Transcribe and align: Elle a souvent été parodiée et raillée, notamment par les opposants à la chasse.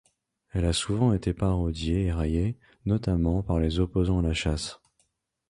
Elle 0.49 0.65
a 0.65 0.73
souvent 0.73 1.13
été 1.13 1.31
parodiée 1.31 2.05
et 2.05 2.11
raillée, 2.11 2.57
notamment 2.87 3.43
par 3.43 3.59
les 3.59 3.79
opposants 3.79 4.17
à 4.17 4.23
la 4.23 4.33
chasse. 4.33 4.79